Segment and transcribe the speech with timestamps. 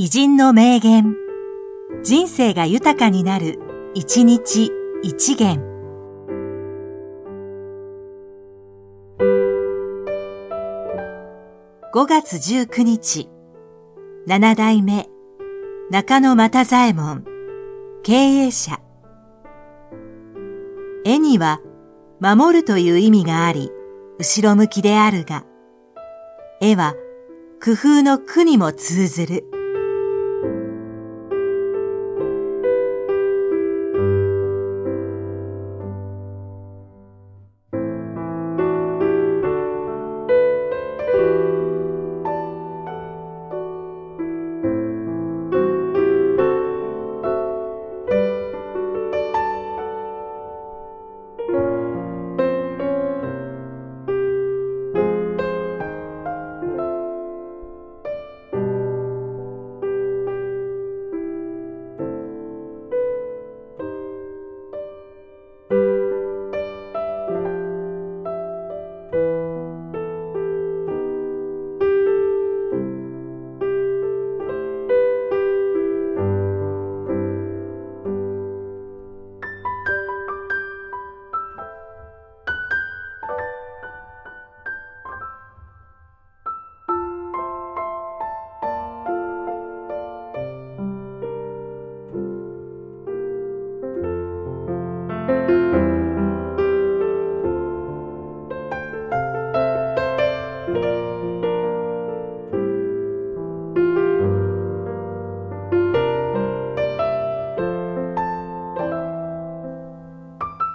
[0.00, 1.16] 偉人の名言。
[2.04, 3.58] 人生が豊かになる、
[3.94, 4.70] 一日
[5.02, 5.60] 一元。
[11.92, 13.28] 5月19日、
[14.28, 15.08] 七代目、
[15.90, 17.24] 中野又左衛門、
[18.04, 18.80] 経営者。
[21.04, 21.60] 絵には、
[22.20, 23.72] 守るという意味があり、
[24.20, 25.44] 後ろ向きであるが、
[26.60, 26.94] 絵は、
[27.60, 29.57] 工夫の苦にも通ずる。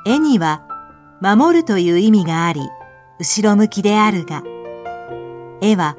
[0.05, 0.67] 絵には
[1.21, 2.61] 守るという意味があり、
[3.19, 4.43] 後ろ向きであるが、
[5.61, 5.95] 絵は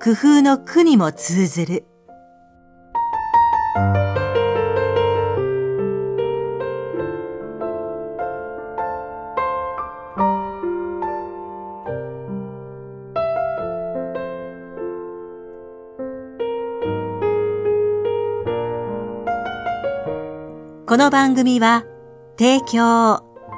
[0.00, 1.84] 工夫の苦にも通ずる。
[20.86, 21.84] この番組は、
[22.38, 23.31] 提供、